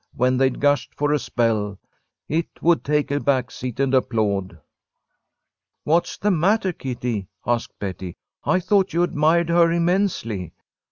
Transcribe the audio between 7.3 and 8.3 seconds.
asked Betty,